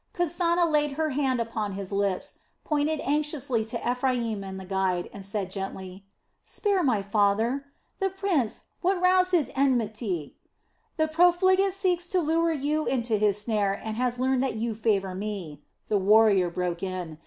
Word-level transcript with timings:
Kasana 0.15 0.65
laid 0.67 0.93
her 0.93 1.11
hand 1.11 1.39
upon 1.39 1.73
his 1.73 1.91
lips, 1.91 2.39
pointed 2.63 3.01
anxiously 3.03 3.63
to 3.65 3.77
Ephraim 3.91 4.43
and 4.43 4.59
the 4.59 4.65
guide, 4.65 5.07
and 5.13 5.23
said 5.23 5.51
gently: 5.51 6.05
"Spare 6.43 6.81
my 6.81 7.03
father! 7.03 7.65
The 7.99 8.09
prince 8.09 8.63
what 8.81 8.99
roused 8.99 9.31
his 9.33 9.51
enmity...." 9.55 10.37
"The 10.97 11.07
profligate 11.07 11.73
seeks 11.73 12.07
to 12.07 12.19
lure 12.19 12.51
you 12.51 12.87
into 12.87 13.17
his 13.17 13.39
snare 13.39 13.73
and 13.73 13.95
has 13.95 14.17
learned 14.17 14.41
that 14.41 14.55
you 14.55 14.73
favor 14.73 15.13
me," 15.13 15.61
the 15.87 15.99
warrior 15.99 16.49
broke 16.49 16.81
in. 16.81 17.19